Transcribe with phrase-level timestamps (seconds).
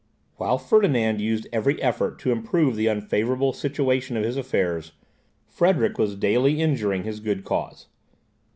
[0.37, 4.93] While Ferdinand used every effort to improve the unfavourable situation of his affairs,
[5.45, 7.85] Frederick was daily injuring his good cause.